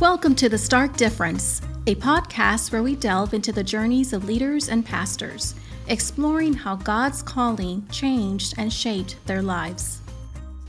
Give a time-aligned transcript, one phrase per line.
[0.00, 4.70] Welcome to The Stark Difference, a podcast where we delve into the journeys of leaders
[4.70, 5.54] and pastors,
[5.88, 10.00] exploring how God's calling changed and shaped their lives.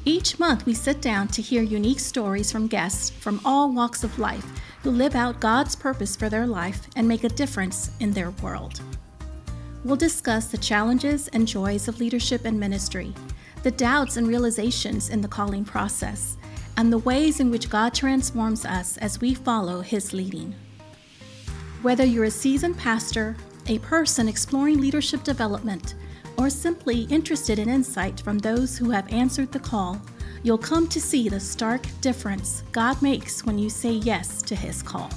[0.04, 4.20] Each month, we sit down to hear unique stories from guests from all walks of
[4.20, 4.46] life
[4.84, 8.82] who live out God's purpose for their life and make a difference in their world.
[9.86, 13.14] We'll discuss the challenges and joys of leadership and ministry,
[13.64, 16.36] the doubts and realizations in the calling process,
[16.82, 20.56] and the ways in which God transforms us as we follow His leading.
[21.84, 25.94] Whether you're a seasoned pastor, a person exploring leadership development,
[26.38, 30.02] or simply interested in insight from those who have answered the call,
[30.42, 34.82] you'll come to see the stark difference God makes when you say yes to His
[34.82, 35.12] call.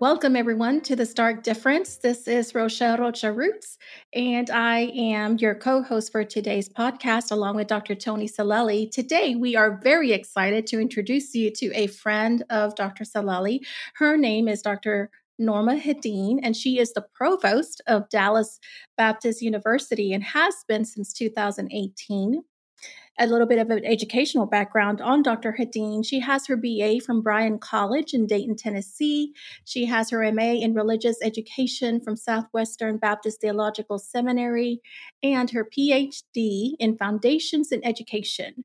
[0.00, 1.98] Welcome, everyone, to the Stark Difference.
[1.98, 3.78] This is Rochelle Rocha Roots,
[4.12, 7.94] and I am your co host for today's podcast, along with Dr.
[7.94, 8.90] Tony Celelli.
[8.90, 13.04] Today, we are very excited to introduce you to a friend of Dr.
[13.04, 13.60] Celelli.
[13.94, 15.10] Her name is Dr.
[15.38, 18.58] Norma Hedin, and she is the provost of Dallas
[18.96, 22.42] Baptist University and has been since 2018
[23.18, 25.56] a little bit of an educational background on Dr.
[25.58, 26.04] Hedin.
[26.04, 29.32] She has her BA from Bryan College in Dayton, Tennessee.
[29.64, 34.80] She has her MA in religious education from Southwestern Baptist Theological Seminary
[35.24, 38.62] and her PhD in foundations in education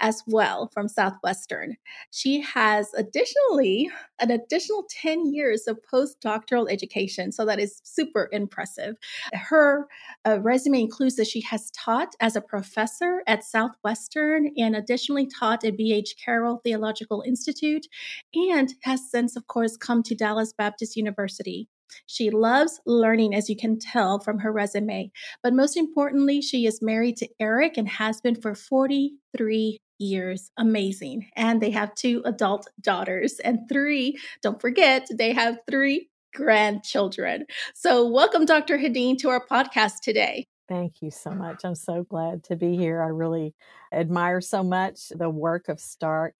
[0.00, 1.76] as well from Southwestern.
[2.10, 8.96] She has additionally an additional 10 years of postdoctoral education, so that is super impressive.
[9.32, 9.86] Her
[10.26, 15.64] uh, resume includes that she has taught as a professor at Southwestern and additionally taught
[15.64, 16.16] at B.H.
[16.22, 17.86] Carroll Theological Institute
[18.34, 21.68] and has since, of course, come to Dallas Baptist University.
[22.06, 25.10] She loves learning, as you can tell from her resume.
[25.42, 30.50] But most importantly, she is married to Eric and has been for 43 years.
[30.58, 31.28] Amazing.
[31.36, 37.44] And they have two adult daughters and three, don't forget, they have three grandchildren.
[37.74, 38.78] So, welcome, Dr.
[38.78, 40.46] Hedin, to our podcast today.
[40.68, 41.62] Thank you so much.
[41.64, 43.02] I'm so glad to be here.
[43.02, 43.54] I really
[43.92, 46.34] admire so much the work of Stark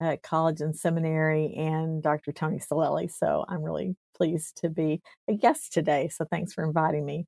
[0.00, 2.32] at College and Seminary and Dr.
[2.32, 3.10] Tony Celelli.
[3.10, 6.08] So I'm really pleased to be a guest today.
[6.08, 7.26] So thanks for inviting me.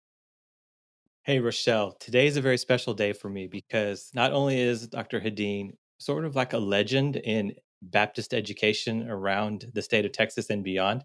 [1.23, 1.93] Hey, Rochelle.
[2.01, 5.21] Today is a very special day for me because not only is Dr.
[5.21, 10.65] Hedin sort of like a legend in Baptist education around the state of Texas and
[10.65, 11.03] beyond,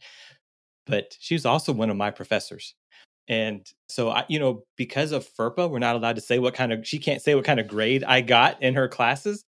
[0.85, 2.75] but she's also one of my professors.
[3.27, 6.73] And so I, you know, because of FERPA, we're not allowed to say what kind
[6.73, 9.43] of she can't say what kind of grade I got in her classes.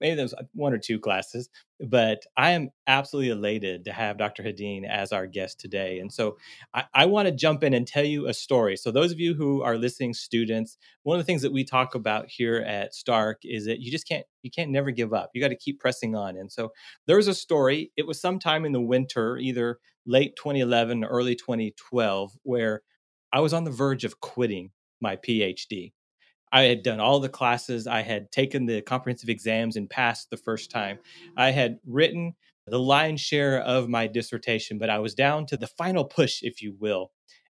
[0.00, 1.48] Maybe there's uh, one or two classes,
[1.80, 4.42] but I am absolutely elated to have Dr.
[4.42, 5.98] Hedin as our guest today.
[5.98, 6.36] And so
[6.74, 8.76] I, I want to jump in and tell you a story.
[8.76, 11.94] So those of you who are listening, students, one of the things that we talk
[11.94, 15.30] about here at Stark is that you just can't you can't never give up.
[15.34, 16.36] You got to keep pressing on.
[16.36, 16.72] And so
[17.06, 17.90] there's a story.
[17.96, 22.82] It was sometime in the winter, either late 2011 or early 2012, where
[23.32, 24.70] I was on the verge of quitting
[25.00, 25.92] my PhD.
[26.52, 30.36] I had done all the classes, I had taken the comprehensive exams and passed the
[30.36, 30.98] first time.
[31.36, 32.34] I had written
[32.66, 36.62] the lion's share of my dissertation, but I was down to the final push, if
[36.62, 37.12] you will.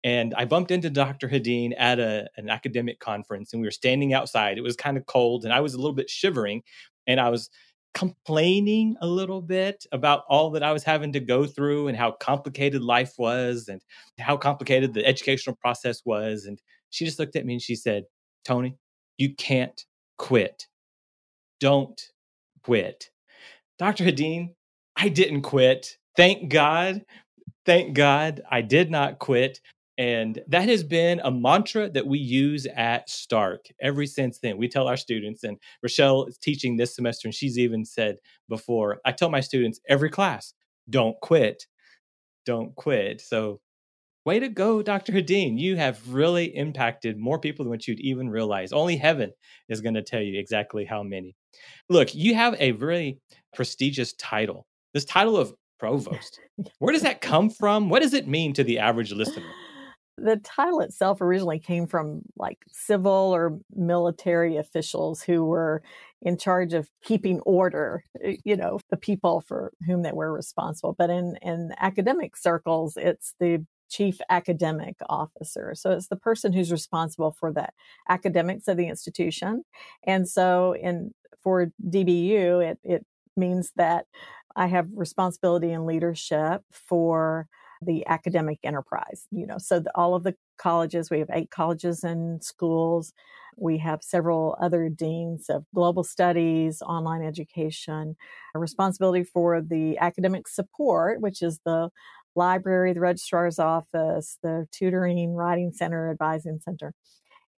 [0.04, 1.28] And I bumped into Dr.
[1.28, 4.58] Hedin at a, an academic conference, and we were standing outside.
[4.58, 6.62] It was kind of cold, and I was a little bit shivering.
[7.08, 7.50] And I was
[7.96, 12.12] complaining a little bit about all that I was having to go through and how
[12.12, 13.80] complicated life was and
[14.18, 16.44] how complicated the educational process was.
[16.44, 16.60] And
[16.90, 18.04] she just looked at me and she said,
[18.46, 18.76] Tony,
[19.18, 19.84] you can't
[20.18, 20.66] quit.
[21.58, 22.00] Don't
[22.62, 23.10] quit.
[23.78, 24.04] Dr.
[24.04, 24.54] Hedin,
[24.96, 25.98] I didn't quit.
[26.16, 27.04] Thank God.
[27.66, 29.60] Thank God I did not quit.
[29.98, 34.58] And that has been a mantra that we use at Stark ever since then.
[34.58, 39.00] We tell our students, and Rochelle is teaching this semester, and she's even said before,
[39.04, 40.52] I tell my students every class,
[40.88, 41.66] don't quit.
[42.44, 43.22] Don't quit.
[43.22, 43.60] So,
[44.26, 45.12] way to go, Dr.
[45.12, 45.58] Hedin.
[45.58, 48.72] You have really impacted more people than what you'd even realize.
[48.72, 49.32] Only heaven
[49.68, 51.34] is going to tell you exactly how many.
[51.88, 53.20] Look, you have a very
[53.54, 54.66] prestigious title.
[54.92, 56.40] This title of provost.
[56.78, 57.88] Where does that come from?
[57.88, 59.46] What does it mean to the average listener?
[60.18, 65.82] the title itself originally came from like civil or military officials who were
[66.22, 70.94] in charge of keeping order, eh, you know, the people for whom they were responsible.
[70.96, 75.74] But in, in academic circles, it's the chief academic officer.
[75.74, 77.68] So it's the person who's responsible for the
[78.08, 79.64] academics of the institution.
[80.04, 81.12] And so in
[81.42, 83.06] for DBU, it, it
[83.36, 84.06] means that
[84.56, 87.48] I have responsibility and leadership for
[87.82, 92.02] the academic enterprise, you know, so the, all of the colleges, we have eight colleges
[92.02, 93.12] and schools.
[93.58, 98.16] We have several other deans of global studies, online education,
[98.54, 101.90] a responsibility for the academic support, which is the
[102.36, 106.92] library, the registrar's office, the tutoring, writing center, advising center,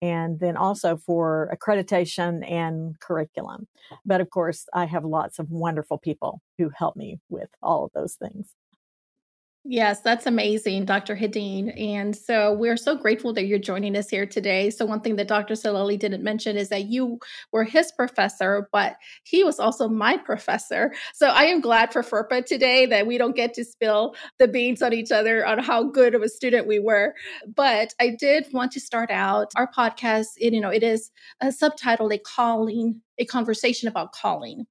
[0.03, 3.67] and then also for accreditation and curriculum.
[4.05, 7.93] But of course, I have lots of wonderful people who help me with all of
[7.95, 8.55] those things.
[9.69, 11.17] Yes, that's amazing, Dr.
[11.17, 11.77] Hedin.
[11.81, 14.71] And so we're so grateful that you're joining us here today.
[14.71, 15.55] So, one thing that Dr.
[15.55, 17.19] Celelli didn't mention is that you
[17.51, 20.95] were his professor, but he was also my professor.
[21.15, 24.83] So, I am glad for FERPA today that we don't get to spill the beans
[24.83, 27.15] on each other on how good of a student we were.
[27.53, 30.27] But I did want to start out our podcast.
[30.37, 31.11] It, you know, it is
[31.43, 34.67] uh, a subtitle, a calling, a conversation about calling.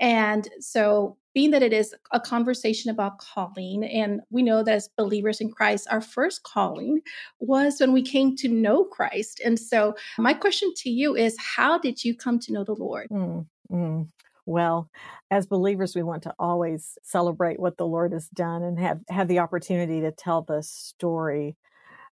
[0.00, 4.88] And so, being that it is a conversation about calling, and we know that as
[4.96, 7.00] believers in Christ, our first calling
[7.38, 9.40] was when we came to know Christ.
[9.44, 13.06] And so, my question to you is how did you come to know the Lord?
[13.12, 14.08] Mm, mm.
[14.46, 14.90] Well,
[15.30, 19.28] as believers, we want to always celebrate what the Lord has done and have, have
[19.28, 21.56] the opportunity to tell the story.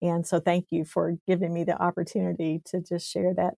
[0.01, 3.57] And so, thank you for giving me the opportunity to just share that.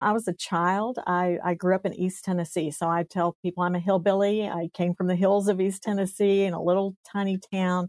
[0.00, 0.98] I was a child.
[1.06, 2.70] I, I grew up in East Tennessee.
[2.70, 4.48] So I tell people I'm a hillbilly.
[4.48, 7.88] I came from the hills of East Tennessee in a little tiny town.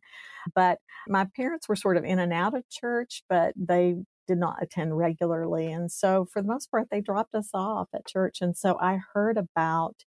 [0.53, 3.95] But my parents were sort of in and out of church, but they
[4.27, 5.71] did not attend regularly.
[5.71, 8.39] And so for the most part, they dropped us off at church.
[8.41, 10.03] And so I heard about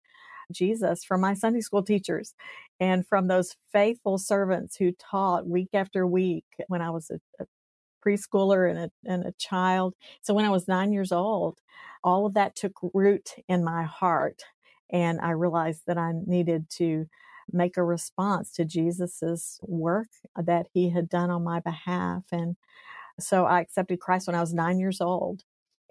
[0.52, 2.34] Jesus from my Sunday school teachers
[2.80, 7.46] and from those faithful servants who taught week after week when I was a, a
[8.04, 9.94] preschooler and a, and a child.
[10.22, 11.60] So when I was nine years old,
[12.04, 14.42] all of that took root in my heart.
[14.90, 17.06] And I realized that I needed to
[17.52, 22.24] make a response to Jesus's work that he had done on my behalf.
[22.30, 22.56] And
[23.20, 25.42] so I accepted Christ when I was nine years old.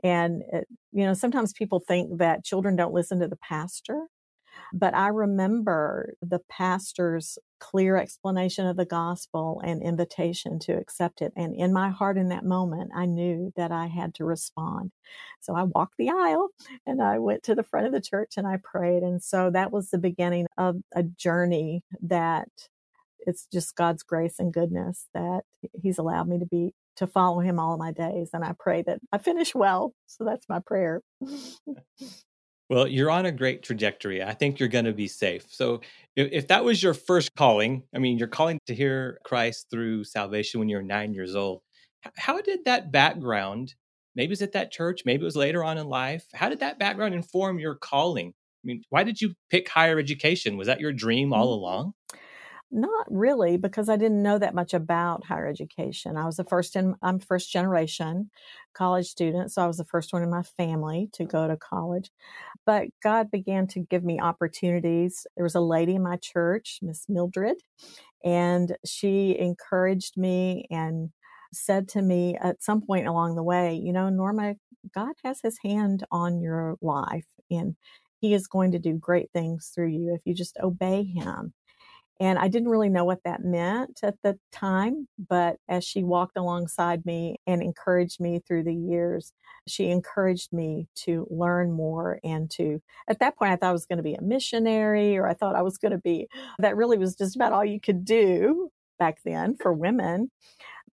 [0.04, 4.08] And, it, you know, sometimes people think that children don't listen to the pastor.
[4.74, 11.32] But I remember the pastor's clear explanation of the gospel and invitation to accept it.
[11.38, 14.92] And in my heart, in that moment, I knew that I had to respond.
[15.40, 16.50] So I walked the aisle
[16.86, 19.04] and I went to the front of the church and I prayed.
[19.04, 22.50] And so that was the beginning of a journey that
[23.20, 25.42] it's just God's grace and goodness that
[25.80, 28.32] He's allowed me to be to follow him all my days.
[28.34, 29.94] And I pray that I finish well.
[30.08, 31.02] So that's my prayer.
[32.72, 34.24] Well, you're on a great trajectory.
[34.24, 35.46] I think you're going to be safe.
[35.50, 35.82] So,
[36.16, 40.62] if, that was your first calling, I mean, you're calling to hear Christ through salvation
[40.62, 41.64] when you're nine years old.
[42.16, 43.76] How did that background,
[44.16, 46.80] maybe it's at that church, maybe it was later on in life, how did that
[46.80, 48.30] background inform your calling?
[48.30, 50.56] I mean, why did you pick higher education?
[50.56, 51.64] Was that your dream all mm-hmm.
[51.64, 51.94] along?
[52.74, 56.16] Not really, because I didn't know that much about higher education.
[56.16, 58.30] I was the first in, I'm first generation
[58.74, 62.12] college student, so I was the first one in my family to go to college.
[62.66, 65.28] But God began to give me opportunities.
[65.36, 67.58] There was a lady in my church, Miss Mildred,
[68.24, 71.12] and she encouraged me and
[71.54, 74.56] said to me at some point along the way, you know, Norma,
[74.96, 77.76] God has his hand on your life and
[78.22, 81.54] he is going to do great things through you if you just obey him.
[82.22, 86.38] And I didn't really know what that meant at the time, but as she walked
[86.38, 89.34] alongside me and encouraged me through the years,
[89.68, 93.88] she encouraged me to learn more and to, at that point, I thought I was
[93.88, 96.28] going to be a missionary or I thought I was going to be,
[96.60, 100.30] that really was just about all you could do back then for women.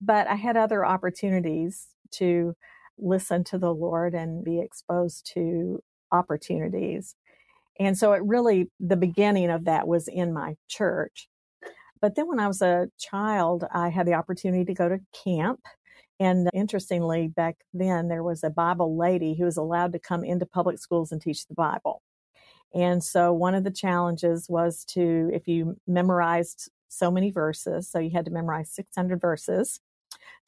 [0.02, 2.54] But I had other opportunities to
[2.98, 5.80] listen to the Lord and be exposed to
[6.12, 7.16] opportunities.
[7.78, 11.28] And so it really, the beginning of that was in my church.
[12.00, 15.60] But then when I was a child, I had the opportunity to go to camp.
[16.20, 20.46] And interestingly, back then there was a Bible lady who was allowed to come into
[20.46, 22.02] public schools and teach the Bible.
[22.74, 27.98] And so one of the challenges was to, if you memorized so many verses, so
[27.98, 29.80] you had to memorize 600 verses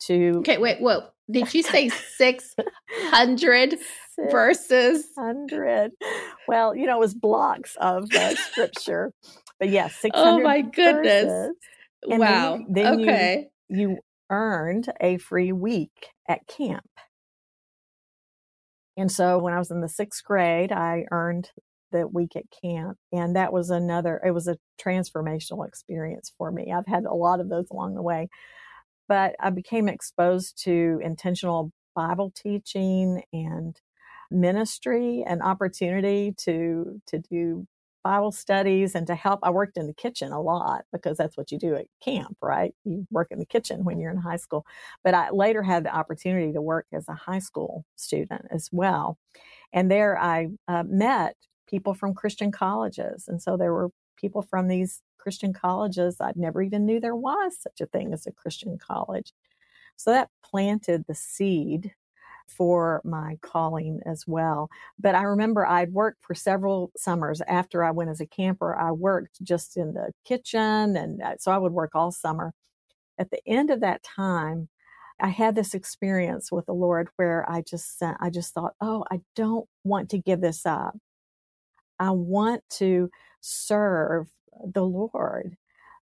[0.01, 0.35] to.
[0.39, 1.09] Okay, wait, whoa.
[1.31, 3.79] Did you say 600
[4.31, 5.07] verses?
[5.15, 5.93] 100.
[6.49, 9.13] Well, you know, it was blocks of uh, scripture.
[9.59, 11.25] But yes, yeah, 600 Oh my goodness.
[11.25, 11.57] Verses.
[12.07, 12.57] wow.
[12.57, 13.49] Then, then okay.
[13.69, 13.99] You, you
[14.31, 16.87] earned a free week at camp.
[18.97, 21.51] And so when I was in the sixth grade, I earned
[21.93, 22.97] the week at camp.
[23.13, 26.73] And that was another, it was a transformational experience for me.
[26.73, 28.29] I've had a lot of those along the way.
[29.09, 33.79] But I became exposed to intentional Bible teaching and
[34.31, 37.67] ministry and opportunity to to do
[38.07, 39.41] Bible studies and to help.
[39.43, 42.73] I worked in the kitchen a lot because that's what you do at camp, right?
[42.85, 44.65] You work in the kitchen when you're in high school.
[45.03, 49.19] But I later had the opportunity to work as a high school student as well.
[49.73, 51.37] And there I uh, met
[51.69, 53.25] people from Christian colleges.
[53.27, 56.19] And so there were people from these Christian colleges.
[56.21, 59.33] I never even knew there was such a thing as a Christian college.
[59.97, 61.93] So that planted the seed
[62.47, 64.71] for my calling as well.
[64.99, 68.77] But I remember I'd worked for several summers after I went as a camper.
[68.77, 72.53] I worked just in the kitchen, and uh, so I would work all summer.
[73.19, 74.69] At the end of that time,
[75.21, 79.21] I had this experience with the Lord where I just I just thought, "Oh, I
[79.37, 80.97] don't want to give this up.
[81.99, 83.11] I want to
[83.41, 84.29] serve
[84.65, 85.57] the Lord,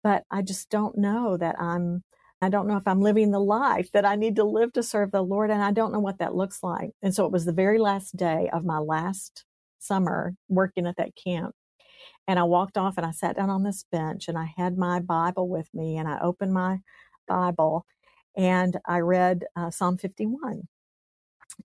[0.03, 2.03] but I just don't know that I'm
[2.41, 5.11] I don't know if I'm living the life that I need to live to serve
[5.11, 6.91] the Lord, and I don't know what that looks like.
[7.01, 9.45] And so it was the very last day of my last
[9.79, 11.55] summer working at that camp.
[12.27, 14.99] And I walked off and I sat down on this bench and I had my
[14.99, 16.79] Bible with me and I opened my
[17.27, 17.85] Bible
[18.37, 20.67] and I read uh, Psalm 51.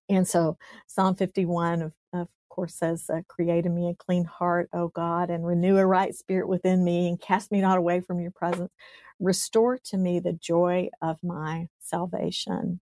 [0.09, 0.57] And so
[0.87, 5.29] Psalm 51, of, of course, says, uh, Create in me a clean heart, O God,
[5.29, 8.71] and renew a right spirit within me, and cast me not away from your presence.
[9.19, 12.81] Restore to me the joy of my salvation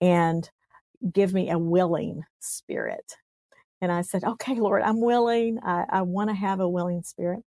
[0.00, 0.50] and
[1.12, 3.14] give me a willing spirit.
[3.80, 5.58] And I said, Okay, Lord, I'm willing.
[5.64, 7.40] I, I want to have a willing spirit.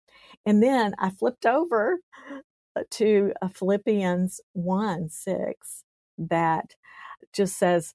[0.46, 1.98] And then I flipped over
[2.76, 5.84] uh, to uh, Philippians 1 6
[6.18, 6.74] that
[7.34, 7.92] just says,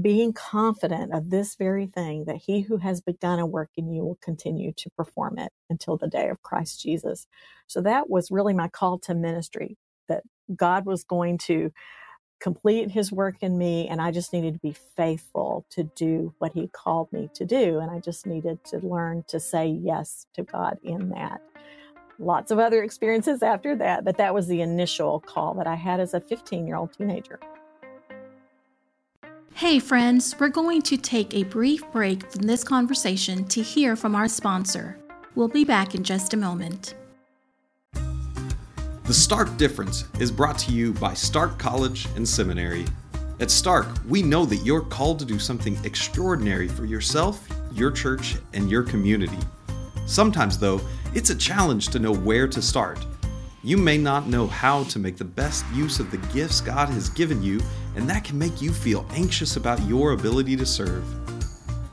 [0.00, 4.04] being confident of this very thing that he who has begun a work in you
[4.04, 7.26] will continue to perform it until the day of Christ Jesus.
[7.66, 9.76] So that was really my call to ministry
[10.08, 10.22] that
[10.54, 11.72] God was going to
[12.40, 16.52] complete his work in me and I just needed to be faithful to do what
[16.52, 20.42] he called me to do and I just needed to learn to say yes to
[20.42, 21.40] God in that.
[22.18, 26.00] Lots of other experiences after that, but that was the initial call that I had
[26.00, 27.38] as a 15-year-old teenager.
[29.56, 34.14] Hey, friends, we're going to take a brief break from this conversation to hear from
[34.14, 34.98] our sponsor.
[35.34, 36.94] We'll be back in just a moment.
[37.94, 42.84] The Stark Difference is brought to you by Stark College and Seminary.
[43.40, 48.36] At Stark, we know that you're called to do something extraordinary for yourself, your church,
[48.52, 49.38] and your community.
[50.04, 50.82] Sometimes, though,
[51.14, 52.98] it's a challenge to know where to start.
[53.62, 57.08] You may not know how to make the best use of the gifts God has
[57.08, 57.60] given you,
[57.96, 61.04] and that can make you feel anxious about your ability to serve.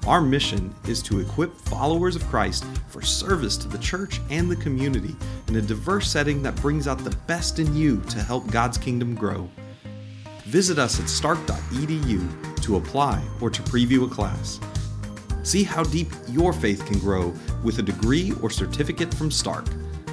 [0.05, 4.55] Our mission is to equip followers of Christ for service to the church and the
[4.57, 5.15] community
[5.47, 9.15] in a diverse setting that brings out the best in you to help God's kingdom
[9.15, 9.49] grow.
[10.43, 14.59] Visit us at stark.edu to apply or to preview a class.
[15.43, 19.65] See how deep your faith can grow with a degree or certificate from Stark.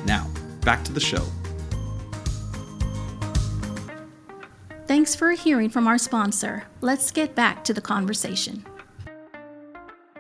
[0.05, 0.29] Now,
[0.63, 1.25] back to the show.
[5.01, 6.65] Thanks for hearing from our sponsor.
[6.83, 8.67] Let's get back to the conversation.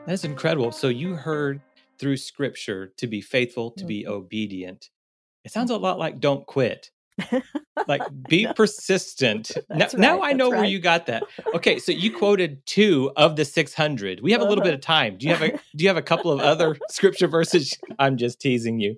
[0.07, 0.73] That's incredible.
[0.73, 1.61] So you heard
[1.99, 4.13] through scripture to be faithful, to be mm-hmm.
[4.15, 4.89] obedient.
[5.45, 6.93] It sounds a lot like don't quit.
[7.89, 8.55] like be no.
[8.55, 9.53] persistent.
[9.69, 10.61] Now, right, now, I know right.
[10.61, 11.25] where you got that.
[11.55, 14.21] Okay, so you quoted two of the 600.
[14.23, 14.95] We have a little bit of uh-huh.
[14.95, 15.19] time.
[15.19, 17.77] Do you have a do you have a couple of other scripture verses?
[17.99, 18.97] I'm just teasing you.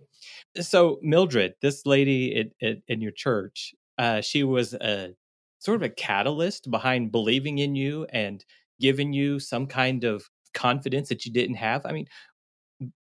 [0.60, 5.16] So Mildred, this lady in your church, uh, she was a
[5.62, 8.44] sort of a catalyst behind believing in you and
[8.80, 11.86] giving you some kind of confidence that you didn't have?
[11.86, 12.06] I mean,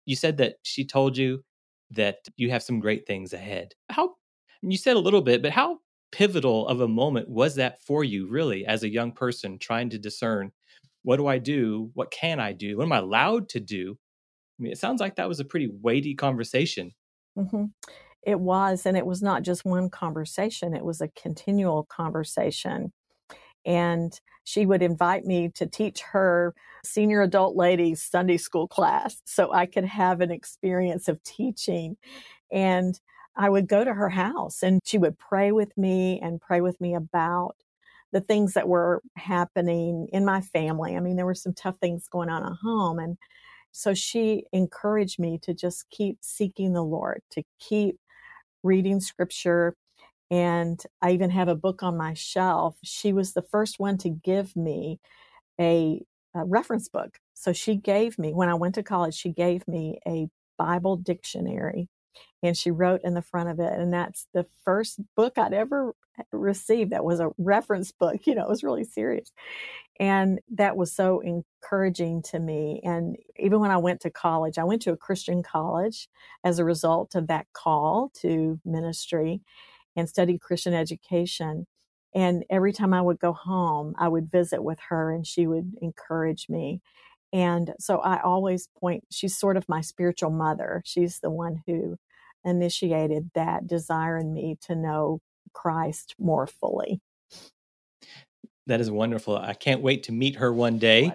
[0.05, 1.43] you said that she told you
[1.91, 3.73] that you have some great things ahead.
[3.89, 4.15] How,
[4.61, 5.79] you said a little bit, but how
[6.11, 9.99] pivotal of a moment was that for you, really, as a young person trying to
[9.99, 10.51] discern
[11.03, 11.91] what do I do?
[11.93, 12.77] What can I do?
[12.77, 13.97] What am I allowed to do?
[14.59, 16.91] I mean, it sounds like that was a pretty weighty conversation.
[17.37, 17.65] Mm-hmm.
[18.23, 22.91] It was, and it was not just one conversation, it was a continual conversation.
[23.65, 26.53] And she would invite me to teach her
[26.85, 31.97] senior adult ladies Sunday school class so I could have an experience of teaching.
[32.51, 32.99] And
[33.35, 36.79] I would go to her house and she would pray with me and pray with
[36.81, 37.55] me about
[38.13, 40.95] the things that were happening in my family.
[40.95, 42.99] I mean, there were some tough things going on at home.
[42.99, 43.17] And
[43.71, 47.99] so she encouraged me to just keep seeking the Lord, to keep
[48.63, 49.75] reading scripture.
[50.31, 52.77] And I even have a book on my shelf.
[52.83, 54.99] She was the first one to give me
[55.59, 56.03] a,
[56.35, 57.19] a reference book.
[57.33, 61.89] So she gave me, when I went to college, she gave me a Bible dictionary
[62.43, 63.73] and she wrote in the front of it.
[63.73, 68.25] And that's the first book I'd ever eh, received that was a reference book.
[68.27, 69.31] You know, it was really serious.
[69.99, 72.81] And that was so encouraging to me.
[72.83, 76.07] And even when I went to college, I went to a Christian college
[76.43, 79.41] as a result of that call to ministry
[79.95, 81.65] and studied Christian education.
[82.13, 85.73] And every time I would go home, I would visit with her and she would
[85.81, 86.81] encourage me.
[87.33, 90.81] And so I always point, she's sort of my spiritual mother.
[90.85, 91.97] She's the one who
[92.45, 95.21] initiated that desire in me to know
[95.53, 97.01] Christ more fully.
[98.67, 99.37] That is wonderful.
[99.37, 101.11] I can't wait to meet her one day.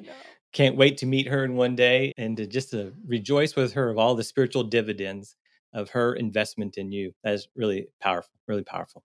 [0.53, 3.89] Can't wait to meet her in one day and to just to rejoice with her
[3.89, 5.37] of all the spiritual dividends
[5.73, 7.13] of her investment in you.
[7.25, 9.03] That is really powerful, really powerful.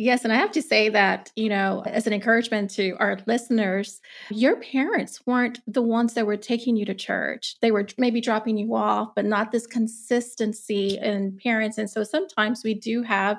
[0.00, 4.00] Yes, and I have to say that, you know, as an encouragement to our listeners,
[4.30, 7.56] your parents weren't the ones that were taking you to church.
[7.62, 11.78] They were maybe dropping you off, but not this consistency in parents.
[11.78, 13.38] And so sometimes we do have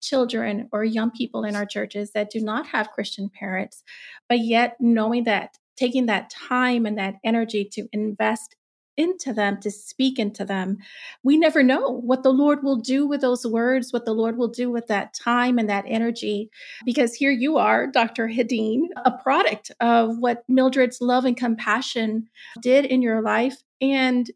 [0.00, 3.84] children or young people in our churches that do not have Christian parents,
[4.30, 8.56] but yet knowing that taking that time and that energy to invest
[8.98, 10.76] into them, to speak into them.
[11.22, 14.48] We never know what the Lord will do with those words, what the Lord will
[14.48, 16.50] do with that time and that energy.
[16.84, 18.28] Because here you are, Dr.
[18.28, 22.28] Hedin, a product of what Mildred's love and compassion
[22.60, 23.62] did in your life.
[23.80, 24.30] And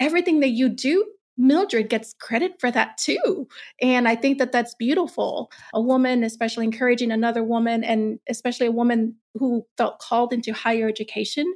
[0.00, 1.04] everything that you do
[1.38, 3.48] Mildred gets credit for that too.
[3.80, 5.50] And I think that that's beautiful.
[5.74, 10.88] A woman, especially encouraging another woman, and especially a woman who felt called into higher
[10.88, 11.54] education.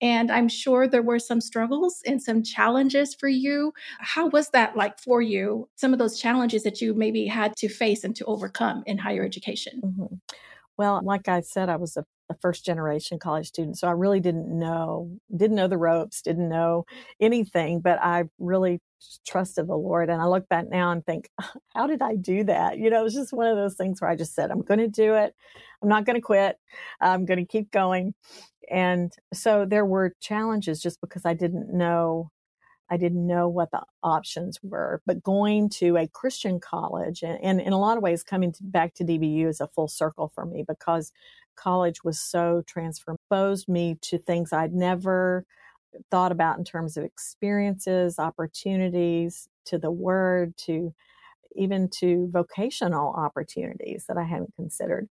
[0.00, 3.72] And I'm sure there were some struggles and some challenges for you.
[4.00, 5.68] How was that like for you?
[5.76, 9.24] Some of those challenges that you maybe had to face and to overcome in higher
[9.24, 9.80] education?
[9.84, 10.16] Mm-hmm.
[10.76, 13.76] Well, like I said, I was a a first generation college student.
[13.76, 16.86] So I really didn't know, didn't know the ropes, didn't know
[17.20, 18.80] anything, but I really
[19.26, 20.08] trusted the Lord.
[20.08, 21.28] And I look back now and think,
[21.74, 22.78] how did I do that?
[22.78, 24.80] You know, it was just one of those things where I just said, I'm going
[24.80, 25.34] to do it.
[25.82, 26.56] I'm not going to quit.
[27.00, 28.14] I'm going to keep going.
[28.70, 32.30] And so there were challenges just because I didn't know
[32.90, 35.00] I didn't know what the options were.
[35.06, 38.62] But going to a Christian college and, and in a lot of ways coming to,
[38.62, 41.12] back to DBU is a full circle for me because
[41.56, 45.44] college was so transformed, exposed me to things I'd never
[46.10, 50.94] thought about in terms of experiences, opportunities, to the word, to
[51.56, 55.08] even to vocational opportunities that I hadn't considered.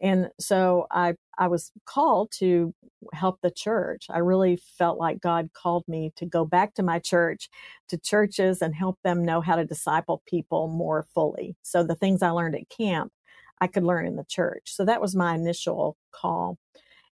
[0.00, 2.74] And so I I was called to
[3.14, 4.06] help the church.
[4.10, 7.48] I really felt like God called me to go back to my church,
[7.88, 11.56] to churches and help them know how to disciple people more fully.
[11.62, 13.12] So the things I learned at camp,
[13.60, 14.64] I could learn in the church.
[14.66, 16.58] So that was my initial call.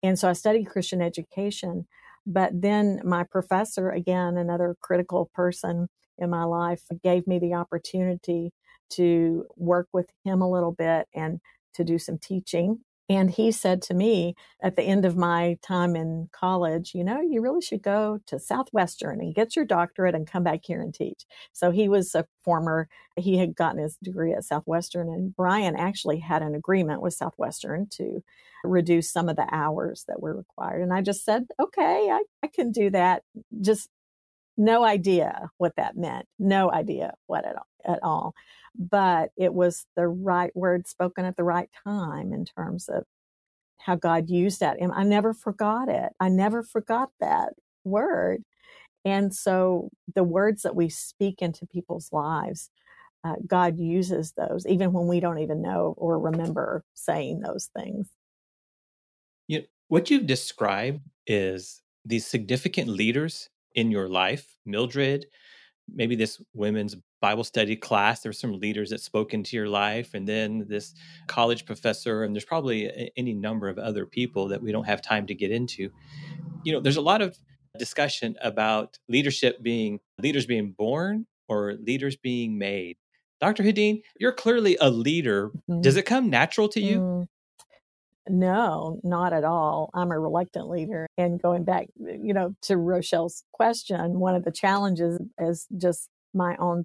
[0.02, 1.86] And so I studied Christian education.
[2.26, 8.52] But then my professor, again, another critical person in my life, gave me the opportunity
[8.90, 11.40] to work with him a little bit and
[11.74, 15.96] to do some teaching and he said to me at the end of my time
[15.96, 20.26] in college, you know, you really should go to Southwestern and get your doctorate and
[20.26, 21.26] come back here and teach.
[21.52, 26.20] So he was a former, he had gotten his degree at Southwestern, and Bryan actually
[26.20, 28.22] had an agreement with Southwestern to
[28.64, 30.82] reduce some of the hours that were required.
[30.82, 33.24] And I just said, okay, I, I can do that.
[33.60, 33.90] Just
[34.56, 37.66] no idea what that meant, no idea what at all.
[37.86, 38.34] At all
[38.74, 43.04] but it was the right word spoken at the right time in terms of
[43.78, 44.80] how God used that.
[44.80, 46.12] And I never forgot it.
[46.20, 47.50] I never forgot that
[47.84, 48.42] word.
[49.04, 52.70] And so the words that we speak into people's lives,
[53.24, 58.08] uh, God uses those even when we don't even know or remember saying those things.
[59.48, 65.26] You know, what you've described is these significant leaders in your life, Mildred,
[65.92, 68.20] maybe this women's Bible study class.
[68.20, 70.92] There's some leaders that spoke into your life, and then this
[71.28, 75.26] college professor, and there's probably any number of other people that we don't have time
[75.28, 75.90] to get into.
[76.64, 77.38] You know, there's a lot of
[77.78, 82.96] discussion about leadership being leaders being born or leaders being made.
[83.40, 83.62] Dr.
[83.62, 85.48] Hedin, you're clearly a leader.
[85.48, 85.80] Mm-hmm.
[85.80, 86.98] Does it come natural to you?
[86.98, 87.28] Mm.
[88.28, 89.90] No, not at all.
[89.94, 91.08] I'm a reluctant leader.
[91.18, 96.56] And going back, you know, to Rochelle's question, one of the challenges is just my
[96.56, 96.84] own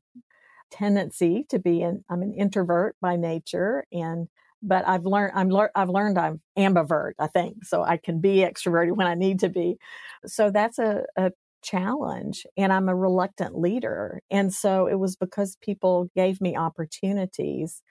[0.71, 4.27] tendency to be an I'm an introvert by nature and
[4.61, 8.37] but I've learned I'm lear- I've learned I'm ambivert I think so I can be
[8.37, 9.77] extroverted when I need to be.
[10.25, 11.31] So that's a, a
[11.63, 17.81] challenge and I'm a reluctant leader and so it was because people gave me opportunities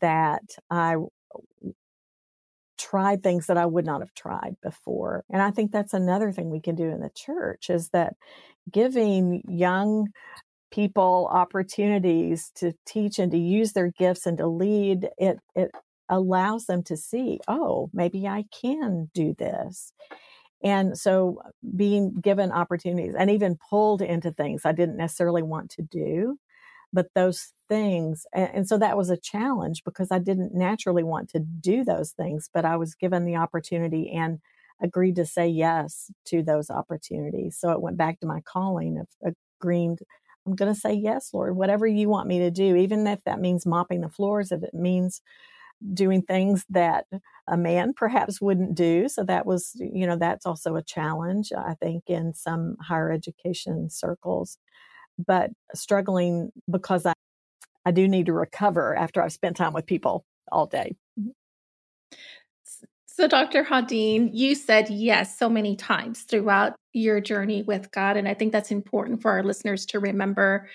[0.00, 0.96] that I
[2.76, 6.48] tried things that I would not have tried before and I think that's another thing
[6.50, 8.14] we can do in the church is that
[8.70, 10.08] giving young
[10.70, 15.70] people opportunities to teach and to use their gifts and to lead it it
[16.08, 19.92] allows them to see, oh, maybe I can do this.
[20.62, 25.70] And so uh, being given opportunities and even pulled into things I didn't necessarily want
[25.72, 26.38] to do,
[26.92, 28.26] but those things.
[28.34, 32.12] And, and, so that was a challenge because I didn't naturally want to do those
[32.12, 34.40] things, but I was given the opportunity and
[34.82, 37.56] agreed to say yes to those opportunities.
[37.58, 39.98] So it went back to my calling of uh, agreeing.
[40.48, 43.40] I'm going to say yes, Lord, whatever you want me to do, even if that
[43.40, 45.20] means mopping the floors, if it means
[45.94, 47.04] doing things that
[47.46, 49.08] a man perhaps wouldn't do.
[49.08, 53.90] So that was, you know, that's also a challenge, I think, in some higher education
[53.90, 54.58] circles.
[55.24, 57.12] But struggling because I,
[57.84, 60.96] I do need to recover after I've spent time with people all day.
[63.18, 63.64] So, Dr.
[63.64, 68.16] Hedin, you said yes so many times throughout your journey with God.
[68.16, 70.68] And I think that's important for our listeners to remember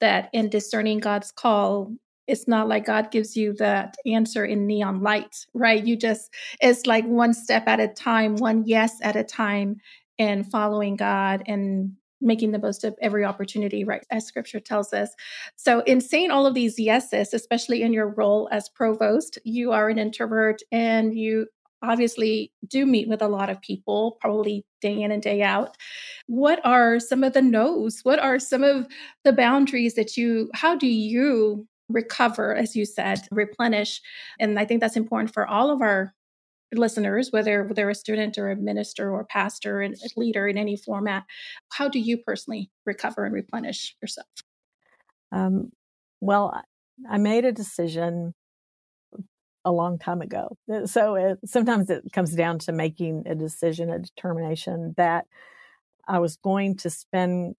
[0.00, 1.92] that in discerning God's call,
[2.26, 5.86] it's not like God gives you that answer in neon light, right?
[5.86, 6.32] You just,
[6.62, 9.76] it's like one step at a time, one yes at a time,
[10.18, 14.06] and following God and making the most of every opportunity, right?
[14.10, 15.10] As scripture tells us.
[15.56, 19.90] So, in saying all of these yeses, especially in your role as provost, you are
[19.90, 21.46] an introvert and you
[21.82, 25.76] obviously do meet with a lot of people, probably day in and day out.
[26.26, 28.00] What are some of the no's?
[28.02, 28.86] What are some of
[29.24, 34.00] the boundaries that you, how do you recover, as you said, replenish.
[34.38, 36.14] And I think that's important for all of our
[36.72, 40.76] listeners, whether they're a student or a minister or pastor and a leader in any
[40.76, 41.24] format.
[41.70, 44.28] How do you personally recover and replenish yourself?
[45.32, 45.72] Um,
[46.20, 46.62] well,
[47.08, 48.34] I made a decision
[49.64, 50.56] a long time ago.
[50.72, 55.26] Uh, so it, sometimes it comes down to making a decision, a determination that
[56.08, 57.56] I was going to spend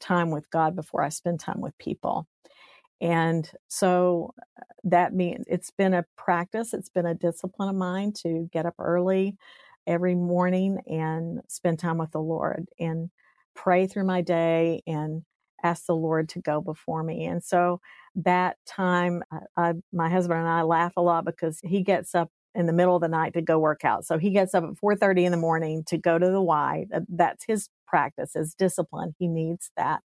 [0.00, 2.26] time with God before I spend time with people.
[3.00, 8.12] And so uh, that means it's been a practice, it's been a discipline of mine
[8.24, 9.36] to get up early
[9.86, 13.10] every morning and spend time with the Lord and
[13.54, 15.22] pray through my day and
[15.62, 17.24] ask the Lord to go before me.
[17.24, 17.80] And so
[18.24, 22.30] that time, I, I, my husband and I laugh a lot because he gets up
[22.54, 24.04] in the middle of the night to go work out.
[24.04, 26.86] So he gets up at 4:30 in the morning to go to the Y.
[27.08, 29.14] That's his practice, his discipline.
[29.18, 30.00] He needs that.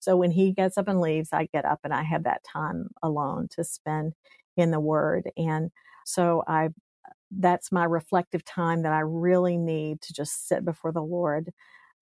[0.00, 2.88] So when he gets up and leaves, I get up and I have that time
[3.02, 4.12] alone to spend
[4.56, 5.30] in the word.
[5.36, 5.70] And
[6.04, 6.70] so I
[7.30, 11.50] that's my reflective time that I really need to just sit before the Lord,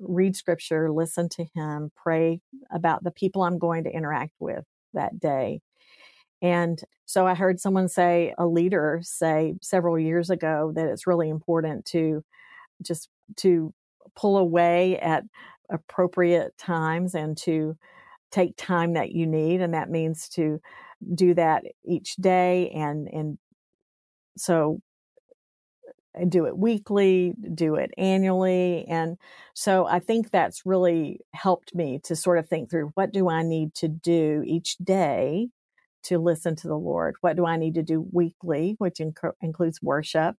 [0.01, 2.41] read scripture, listen to him, pray
[2.73, 5.61] about the people I'm going to interact with that day.
[6.41, 11.29] And so I heard someone say, a leader say several years ago that it's really
[11.29, 12.25] important to
[12.83, 13.73] just to
[14.17, 15.25] pull away at
[15.71, 17.77] appropriate times and to
[18.31, 20.61] take time that you need and that means to
[21.15, 23.39] do that each day and and
[24.37, 24.81] so
[26.29, 28.85] do it weekly, do it annually.
[28.89, 29.17] And
[29.55, 33.43] so I think that's really helped me to sort of think through what do I
[33.43, 35.49] need to do each day
[36.05, 37.17] to listen to the Lord?
[37.21, 40.37] What do I need to do weekly, which inc- includes worship?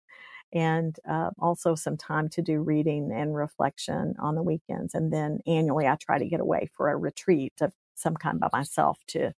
[0.53, 4.93] and uh, also some time to do reading and reflection on the weekends.
[4.93, 8.49] And then annually, I try to get away for a retreat of some kind by
[8.53, 9.33] myself to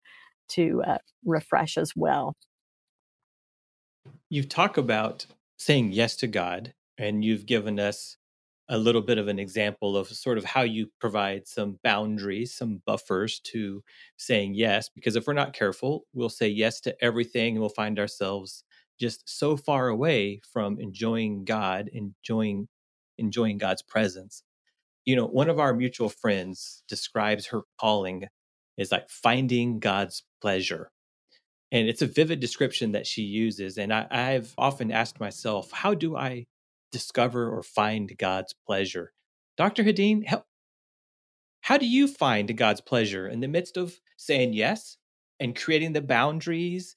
[0.48, 2.36] to uh, refresh as well.
[4.30, 5.26] You've talked about
[5.58, 8.18] saying yes to God, and you've given us
[8.68, 12.82] a little bit of an example of sort of how you provide some boundaries, some
[12.86, 13.84] buffers to
[14.18, 14.90] saying yes.
[14.90, 18.64] Because if we're not careful, we'll say yes to everything and we'll find ourselves
[19.00, 22.68] just so far away from enjoying God, enjoying
[23.18, 24.44] enjoying God's presence.
[25.06, 28.26] You know, one of our mutual friends describes her calling
[28.78, 30.92] as like finding God's pleasure.
[31.76, 33.78] And it's a vivid description that she uses.
[33.78, 36.46] And I, I've often asked myself, how do I
[36.94, 39.12] discover or find God's pleasure?
[39.58, 39.84] Dr.
[39.84, 40.46] Hedin, how,
[41.60, 44.96] how do you find God's pleasure in the midst of saying yes
[45.42, 46.96] and creating the boundaries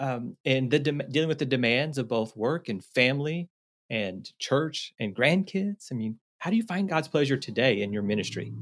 [0.00, 3.48] um, and the de- dealing with the demands of both work and family
[3.90, 8.02] and church and grandkids i mean how do you find god's pleasure today in your
[8.02, 8.52] ministry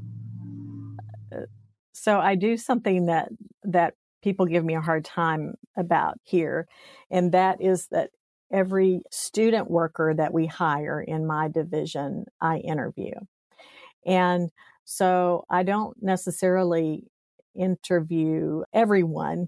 [1.33, 1.41] uh,
[1.93, 3.29] so i do something that
[3.63, 6.67] that people give me a hard time about here
[7.11, 8.11] and that is that
[8.51, 13.13] every student worker that we hire in my division i interview
[14.05, 14.49] and
[14.85, 17.03] so i don't necessarily
[17.55, 19.47] interview everyone,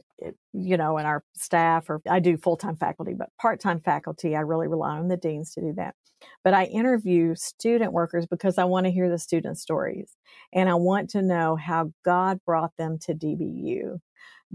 [0.53, 4.36] you know, in our staff, or I do full time faculty, but part time faculty,
[4.36, 5.95] I really rely on the deans to do that.
[6.43, 10.15] But I interview student workers because I want to hear the student stories
[10.53, 13.99] and I want to know how God brought them to DBU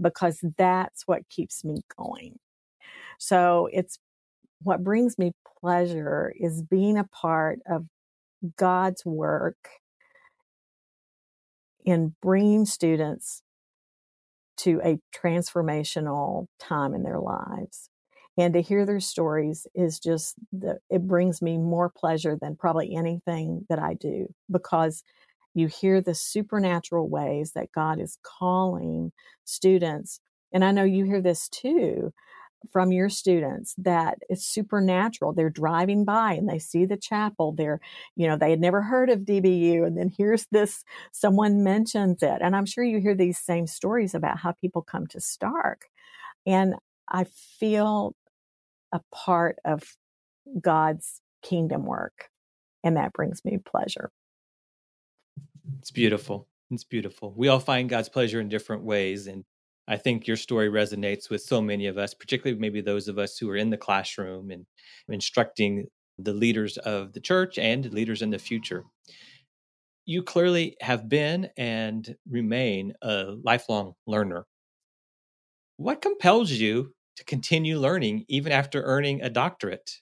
[0.01, 2.37] because that's what keeps me going.
[3.19, 3.99] So it's
[4.61, 7.87] what brings me pleasure is being a part of
[8.57, 9.57] God's work
[11.85, 13.41] in bringing students
[14.57, 17.89] to a transformational time in their lives.
[18.37, 22.95] And to hear their stories is just, the, it brings me more pleasure than probably
[22.95, 25.03] anything that I do because
[25.57, 29.11] you hear the supernatural ways that God is calling
[29.45, 30.19] students.
[30.51, 32.13] And I know you hear this too
[32.71, 35.33] from your students that it's supernatural.
[35.33, 37.53] They're driving by and they see the chapel.
[37.53, 37.79] They're,
[38.15, 39.85] you know, they had never heard of DBU.
[39.85, 42.39] And then here's this, someone mentions it.
[42.41, 45.83] And I'm sure you hear these same stories about how people come to Stark.
[46.45, 46.75] And
[47.09, 47.25] I
[47.59, 48.15] feel
[48.91, 49.83] a part of
[50.59, 52.29] God's kingdom work.
[52.83, 54.11] And that brings me pleasure.
[55.79, 56.47] It's beautiful.
[56.71, 57.33] It's beautiful.
[57.35, 59.27] We all find God's pleasure in different ways.
[59.27, 59.43] And
[59.87, 63.37] I think your story resonates with so many of us, particularly maybe those of us
[63.37, 64.65] who are in the classroom and
[65.09, 68.83] instructing the leaders of the church and leaders in the future.
[70.05, 74.45] You clearly have been and remain a lifelong learner.
[75.77, 80.01] What compels you to continue learning even after earning a doctorate?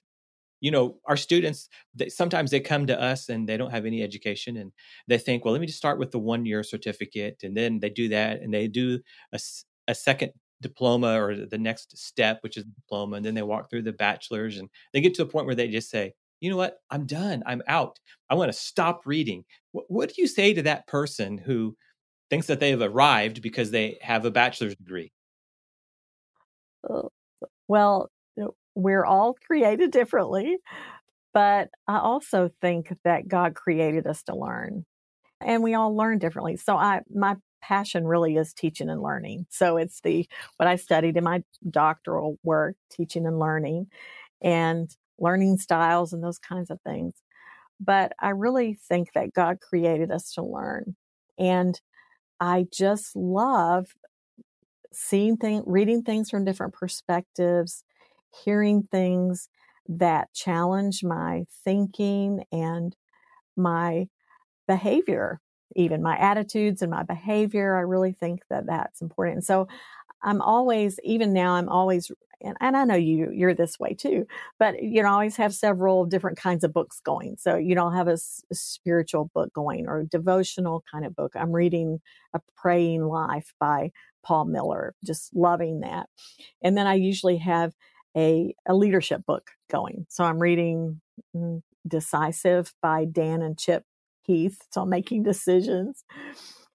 [0.66, 4.02] You know our students they, sometimes they come to us and they don't have any
[4.02, 4.72] education and
[5.06, 7.90] they think well let me just start with the one year certificate and then they
[7.90, 8.98] do that and they do
[9.32, 9.38] a,
[9.86, 13.82] a second diploma or the next step, which is diploma, and then they walk through
[13.82, 16.78] the bachelor's and they get to a point where they just say, you know what,
[16.90, 17.98] I'm done, I'm out,
[18.30, 19.44] I want to stop reading.
[19.72, 21.76] What, what do you say to that person who
[22.30, 25.12] thinks that they've arrived because they have a bachelor's degree?
[27.68, 28.10] Well,
[28.76, 30.58] we're all created differently,
[31.34, 34.84] but I also think that God created us to learn
[35.40, 36.56] and we all learn differently.
[36.56, 39.46] So I my passion really is teaching and learning.
[39.50, 43.88] So it's the what I studied in my doctoral work, teaching and learning
[44.42, 47.14] and learning styles and those kinds of things.
[47.80, 50.96] But I really think that God created us to learn.
[51.38, 51.80] And
[52.40, 53.88] I just love
[54.92, 57.84] seeing things, reading things from different perspectives,
[58.44, 59.48] hearing things
[59.88, 62.96] that challenge my thinking and
[63.56, 64.08] my
[64.66, 65.40] behavior
[65.74, 67.76] even my attitudes and my behavior.
[67.76, 69.36] I really think that that's important.
[69.36, 69.68] And so
[70.22, 74.26] I'm always, even now, I'm always, and, and I know you, you're this way too,
[74.58, 77.36] but you know, I always have several different kinds of books going.
[77.38, 78.16] So you don't have a,
[78.50, 81.32] a spiritual book going or a devotional kind of book.
[81.34, 82.00] I'm reading
[82.34, 83.90] A Praying Life by
[84.24, 86.08] Paul Miller, just loving that.
[86.62, 87.72] And then I usually have
[88.16, 90.06] a, a leadership book going.
[90.08, 91.00] So I'm reading
[91.36, 93.84] mm, Decisive by Dan and Chip
[94.22, 94.62] Heath.
[94.70, 96.04] So I'm making decisions.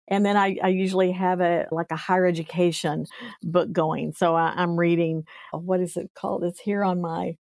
[0.07, 3.05] And then I, I usually have a like a higher education
[3.43, 4.13] book going.
[4.13, 6.43] So I, am reading uh, what is it called?
[6.43, 7.37] It's here on my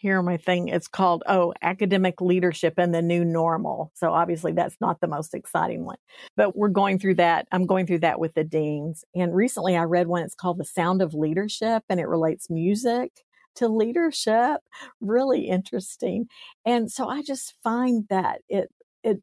[0.00, 0.68] here my thing.
[0.68, 3.92] It's called oh academic leadership and the new normal.
[3.94, 5.98] So obviously that's not the most exciting one,
[6.36, 7.46] but we're going through that.
[7.52, 9.04] I'm going through that with the deans.
[9.14, 10.22] And recently I read one.
[10.22, 13.12] It's called The Sound of Leadership, and it relates music
[13.56, 14.60] to leadership.
[15.00, 16.26] Really interesting.
[16.64, 18.68] And so I just find that it,
[19.02, 19.20] it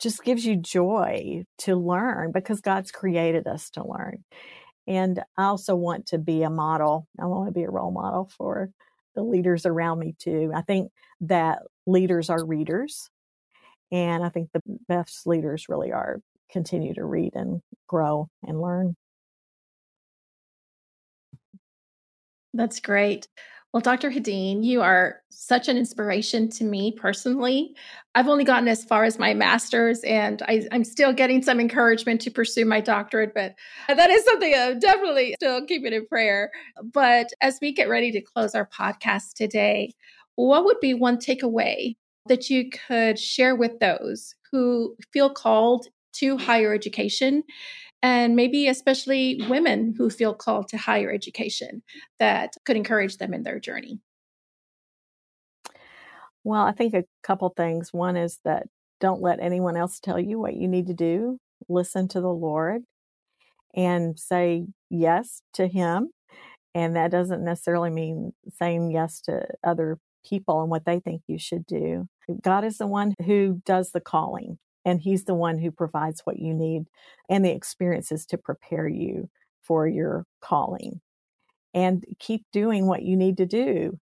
[0.00, 4.24] just gives you joy to learn because God's created us to learn.
[4.86, 7.06] And I also want to be a model.
[7.20, 8.70] I want to be a role model for
[9.14, 10.52] the leaders around me too.
[10.54, 10.92] I think
[11.22, 13.10] that leaders are readers.
[13.92, 16.20] And I think the best leaders really are
[16.50, 18.96] continue to read and grow and learn.
[22.54, 23.28] That's great.
[23.72, 24.10] Well, Dr.
[24.10, 27.76] Hedin, you are such an inspiration to me personally.
[28.16, 32.20] I've only gotten as far as my master's, and I, am still getting some encouragement
[32.22, 33.54] to pursue my doctorate, but
[33.86, 36.50] that is something I'm definitely still keeping in prayer.
[36.82, 39.92] But as we get ready to close our podcast today,
[40.34, 41.94] what would be one takeaway
[42.26, 47.44] that you could share with those who feel called to higher education
[48.02, 51.82] and maybe especially women who feel called to higher education
[52.18, 54.00] that could encourage them in their journey?
[56.44, 57.92] Well, I think a couple things.
[57.92, 58.66] One is that
[59.00, 61.38] don't let anyone else tell you what you need to do.
[61.68, 62.82] Listen to the Lord
[63.74, 66.10] and say yes to Him.
[66.74, 71.38] And that doesn't necessarily mean saying yes to other people and what they think you
[71.38, 72.06] should do.
[72.42, 76.38] God is the one who does the calling and he's the one who provides what
[76.38, 76.84] you need
[77.28, 79.28] and the experiences to prepare you
[79.62, 81.00] for your calling.
[81.72, 83.98] And keep doing what you need to do.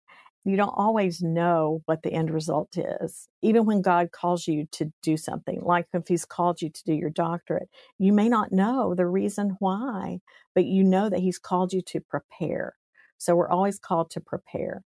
[0.44, 3.28] You don't always know what the end result is.
[3.42, 6.92] Even when god calls you to do something like if he's called you to do
[6.94, 10.20] your doctorate you may not know the reason why
[10.54, 12.74] but you know that he's called you to prepare.
[13.18, 14.82] So we're always called to prepare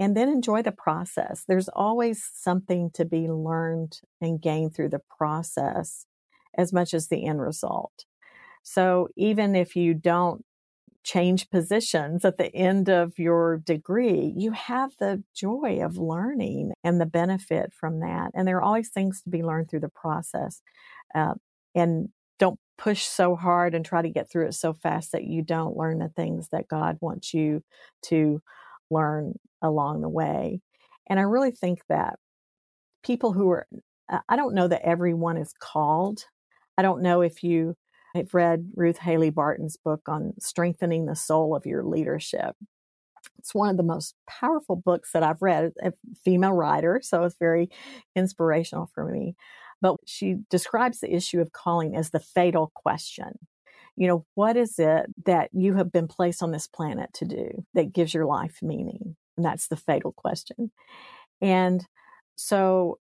[0.00, 1.44] and then enjoy the process.
[1.46, 6.06] There's always something to be learned and gained through the process
[6.56, 8.06] as much as the end result.
[8.62, 10.44] So even if you don't
[11.04, 17.00] change positions at the end of your degree, you have the joy of learning and
[17.00, 18.30] the benefit from that.
[18.34, 20.62] And there are always things to be learned through the process.
[21.14, 21.34] Uh,
[21.74, 22.08] and
[22.38, 25.76] don't push so hard and try to get through it so fast that you don't
[25.76, 27.62] learn the things that God wants you
[28.04, 28.40] to
[28.90, 30.60] learn along the way.
[31.08, 32.18] And I really think that
[33.02, 33.66] people who are,
[34.28, 36.24] I don't know that everyone is called.
[36.78, 37.76] I don't know if you
[38.14, 42.56] I've read Ruth Haley Barton's book on strengthening the soul of your leadership.
[43.38, 45.92] It's one of the most powerful books that I've read, a
[46.24, 47.70] female writer, so it's very
[48.16, 49.36] inspirational for me.
[49.80, 53.38] But she describes the issue of calling as the fatal question.
[53.96, 57.64] You know, what is it that you have been placed on this planet to do
[57.74, 59.16] that gives your life meaning?
[59.40, 60.70] And that's the fatal question.
[61.40, 61.86] And
[62.36, 62.98] so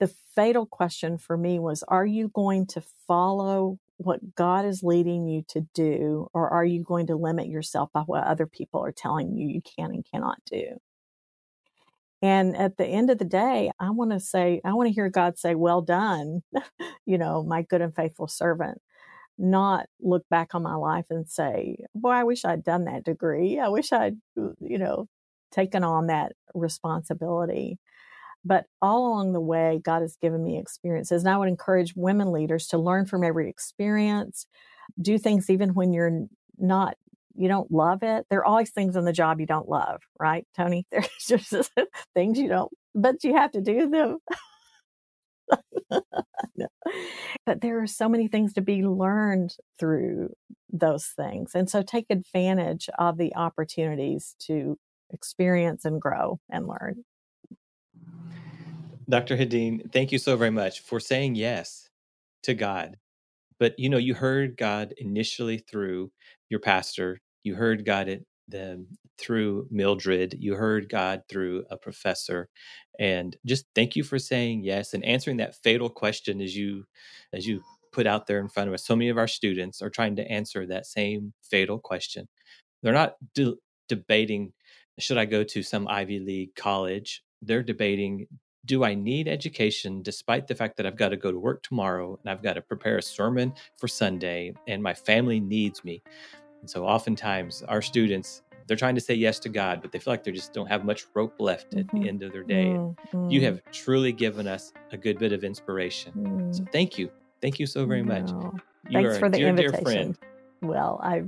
[0.00, 5.28] the fatal question for me was Are you going to follow what God is leading
[5.28, 8.92] you to do, or are you going to limit yourself by what other people are
[8.92, 10.78] telling you you can and cannot do?
[12.22, 15.10] And at the end of the day, I want to say, I want to hear
[15.10, 16.42] God say, Well done,
[17.06, 18.80] you know, my good and faithful servant.
[19.38, 23.58] Not look back on my life and say, Boy, I wish I'd done that degree.
[23.60, 25.08] I wish I'd, you know,
[25.54, 27.78] taken on that responsibility.
[28.44, 31.22] But all along the way, God has given me experiences.
[31.22, 34.46] And I would encourage women leaders to learn from every experience,
[35.00, 36.26] do things even when you're
[36.58, 36.96] not,
[37.34, 38.26] you don't love it.
[38.28, 40.86] There are always things in the job you don't love, right, Tony?
[40.92, 41.72] There's just
[42.14, 44.18] things you don't, but you have to do them.
[46.56, 46.68] no.
[47.46, 50.34] But there are so many things to be learned through
[50.70, 51.52] those things.
[51.54, 54.78] And so take advantage of the opportunities to
[55.14, 57.04] experience and grow and learn.
[59.08, 59.36] Dr.
[59.36, 61.88] Hedin, thank you so very much for saying yes
[62.42, 62.96] to God.
[63.58, 66.10] But you know, you heard God initially through
[66.50, 67.20] your pastor.
[67.42, 68.84] You heard God at the,
[69.18, 70.36] through Mildred.
[70.38, 72.48] You heard God through a professor,
[72.98, 76.84] and just thank you for saying yes and answering that fatal question as you
[77.32, 78.84] as you put out there in front of us.
[78.84, 82.26] So many of our students are trying to answer that same fatal question.
[82.82, 83.56] They're not de-
[83.88, 84.52] debating
[84.98, 87.22] should I go to some Ivy League college.
[87.42, 88.26] They're debating
[88.66, 92.18] do I need education despite the fact that I've got to go to work tomorrow
[92.22, 96.02] and I've got to prepare a sermon for Sunday and my family needs me?
[96.60, 100.12] And so oftentimes our students, they're trying to say yes to God, but they feel
[100.12, 102.00] like they just don't have much rope left at mm-hmm.
[102.00, 102.68] the end of their day.
[102.68, 103.28] Mm-hmm.
[103.28, 106.12] You have truly given us a good bit of inspiration.
[106.16, 106.52] Mm-hmm.
[106.52, 107.10] So thank you.
[107.42, 108.30] Thank you so very much.
[108.30, 110.16] You Thanks for the dear, invitation.
[110.62, 111.24] Well, I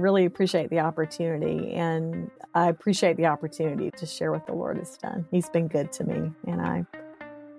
[0.00, 4.96] really appreciate the opportunity and I appreciate the opportunity to share what the Lord has
[4.96, 5.26] done.
[5.30, 6.86] He's been good to me and I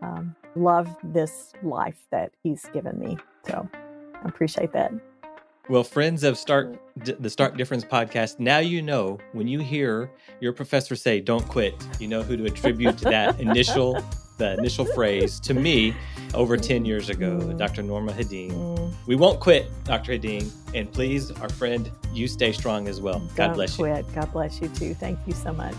[0.02, 3.18] um, love this life that He's given me.
[3.48, 4.92] So I appreciate that.
[5.70, 10.54] Well, friends of Stark, the Stark Difference podcast, now you know when you hear your
[10.54, 14.02] professor say, don't quit, you know who to attribute to that initial
[14.38, 15.96] the initial phrase to me
[16.34, 17.58] over 10 years ago, mm.
[17.58, 17.84] Dr.
[17.84, 18.52] Norma Hedin.
[18.52, 18.94] Mm.
[19.06, 20.14] We won't quit, Dr.
[20.14, 20.52] Hedin.
[20.74, 23.20] And please, our friend, you stay strong as well.
[23.36, 24.06] God Don't bless quit.
[24.06, 24.14] you.
[24.14, 24.94] God bless you too.
[24.94, 25.76] Thank you so much.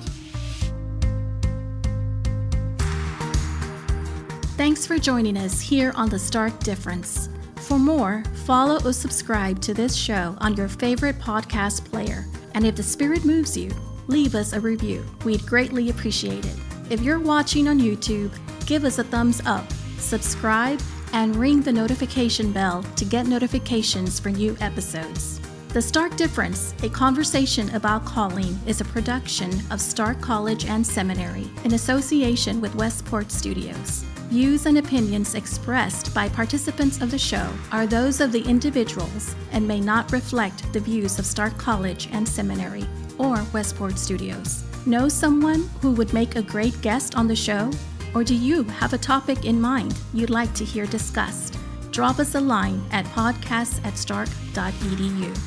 [4.56, 7.28] Thanks for joining us here on The Stark Difference.
[7.56, 12.26] For more, follow or subscribe to this show on your favorite podcast player.
[12.54, 13.70] And if the Spirit moves you,
[14.08, 15.04] leave us a review.
[15.24, 16.56] We'd greatly appreciate it.
[16.90, 18.32] If you're watching on YouTube,
[18.68, 19.64] give us a thumbs up,
[19.96, 20.78] subscribe,
[21.14, 25.40] and ring the notification bell to get notifications for new episodes.
[25.68, 31.50] The Stark Difference, a conversation about calling, is a production of Stark College and Seminary
[31.64, 34.04] in association with Westport Studios.
[34.28, 39.66] Views and opinions expressed by participants of the show are those of the individuals and
[39.66, 44.62] may not reflect the views of Stark College and Seminary or Westport Studios.
[44.84, 47.70] Know someone who would make a great guest on the show?
[48.14, 51.58] Or do you have a topic in mind you'd like to hear discussed?
[51.90, 55.38] Drop us a line at podcasts at stark.edu.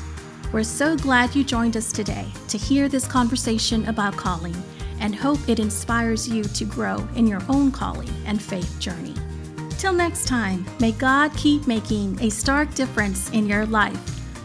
[0.52, 4.54] We're so glad you joined us today to hear this conversation about calling
[5.00, 9.14] and hope it inspires you to grow in your own calling and faith journey.
[9.78, 13.98] Till next time, may God keep making a stark difference in your life.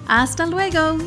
[0.07, 0.97] Hasta luego!